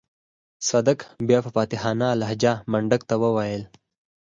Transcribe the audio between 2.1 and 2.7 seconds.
لهجه